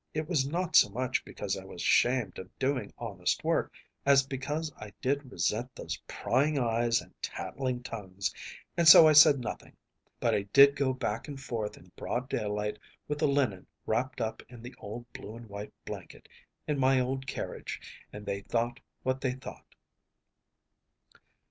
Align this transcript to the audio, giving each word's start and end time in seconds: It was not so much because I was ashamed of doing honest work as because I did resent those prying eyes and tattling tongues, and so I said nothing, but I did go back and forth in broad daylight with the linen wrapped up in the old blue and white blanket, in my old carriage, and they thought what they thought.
It 0.15 0.27
was 0.27 0.47
not 0.47 0.75
so 0.75 0.89
much 0.89 1.23
because 1.23 1.55
I 1.55 1.63
was 1.63 1.83
ashamed 1.83 2.39
of 2.39 2.57
doing 2.57 2.91
honest 2.97 3.43
work 3.43 3.71
as 4.03 4.25
because 4.25 4.73
I 4.77 4.93
did 4.99 5.31
resent 5.31 5.75
those 5.75 6.01
prying 6.07 6.57
eyes 6.57 7.01
and 7.01 7.13
tattling 7.21 7.83
tongues, 7.83 8.33
and 8.75 8.87
so 8.87 9.07
I 9.07 9.13
said 9.13 9.37
nothing, 9.39 9.77
but 10.19 10.33
I 10.33 10.41
did 10.53 10.75
go 10.75 10.91
back 10.91 11.27
and 11.27 11.39
forth 11.39 11.77
in 11.77 11.91
broad 11.95 12.29
daylight 12.29 12.79
with 13.07 13.19
the 13.19 13.27
linen 13.27 13.67
wrapped 13.85 14.21
up 14.21 14.41
in 14.49 14.63
the 14.63 14.73
old 14.79 15.05
blue 15.13 15.35
and 15.35 15.47
white 15.47 15.73
blanket, 15.85 16.27
in 16.67 16.79
my 16.79 16.99
old 16.99 17.27
carriage, 17.27 17.79
and 18.11 18.25
they 18.25 18.41
thought 18.41 18.79
what 19.03 19.21
they 19.21 19.33
thought. 19.33 19.75